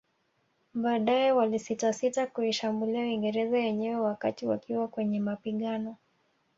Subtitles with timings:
[0.73, 5.95] Baadae walisitasita kuishambulia Uingereza yenyewe wakati wakiwa kwenye mapigano